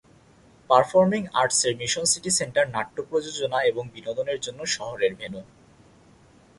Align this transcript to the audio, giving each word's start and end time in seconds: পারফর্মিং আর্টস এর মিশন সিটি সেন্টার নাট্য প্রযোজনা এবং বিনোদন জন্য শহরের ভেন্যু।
পারফর্মিং 0.69 1.21
আর্টস 1.33 1.59
এর 1.67 1.73
মিশন 1.81 2.05
সিটি 2.11 2.31
সেন্টার 2.39 2.65
নাট্য 2.75 2.97
প্রযোজনা 3.09 3.59
এবং 3.61 3.83
বিনোদন 3.95 4.27
জন্য 4.39 4.59
শহরের 4.75 5.13
ভেন্যু। 5.19 5.41